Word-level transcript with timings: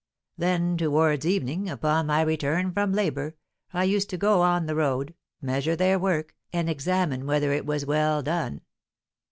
Then, 0.35 0.77
towards 0.77 1.27
evening, 1.27 1.69
upon 1.69 2.07
my 2.07 2.21
return 2.23 2.71
from 2.71 2.91
labour, 2.91 3.35
I 3.71 3.83
used 3.83 4.09
to 4.09 4.17
go 4.17 4.41
on 4.41 4.65
the 4.65 4.73
road, 4.73 5.13
measure 5.43 5.75
their 5.75 5.99
work, 5.99 6.33
and 6.51 6.67
examine 6.67 7.27
whether 7.27 7.53
it 7.53 7.67
was 7.67 7.85
well 7.85 8.23
done." 8.23 8.61